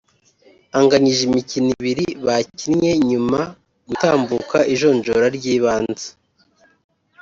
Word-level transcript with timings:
anganyije 0.77 1.21
imikino 1.29 1.67
ibiri 1.77 2.05
bakinnye 2.25 2.91
nyuma 3.09 3.39
gutambuka 3.87 4.57
ijonjora 4.73 5.25
ry’ibanze 5.37 6.07